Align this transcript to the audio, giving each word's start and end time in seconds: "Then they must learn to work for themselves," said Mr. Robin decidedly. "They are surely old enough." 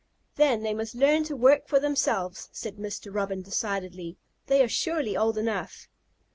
"Then 0.35 0.63
they 0.63 0.73
must 0.73 0.95
learn 0.95 1.23
to 1.25 1.35
work 1.35 1.67
for 1.67 1.79
themselves," 1.79 2.49
said 2.51 2.77
Mr. 2.77 3.13
Robin 3.13 3.43
decidedly. 3.43 4.17
"They 4.47 4.63
are 4.63 4.67
surely 4.67 5.15
old 5.15 5.37
enough." 5.37 5.89